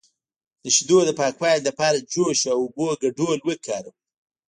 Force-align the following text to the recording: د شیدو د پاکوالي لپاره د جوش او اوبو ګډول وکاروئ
د 0.63 0.65
شیدو 0.75 0.97
د 1.05 1.11
پاکوالي 1.19 1.61
لپاره 1.67 1.97
د 1.99 2.05
جوش 2.13 2.39
او 2.53 2.57
اوبو 2.63 2.85
ګډول 3.03 3.39
وکاروئ 3.47 3.93